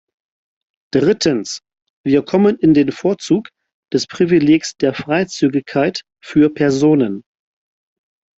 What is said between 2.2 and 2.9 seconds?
kommen in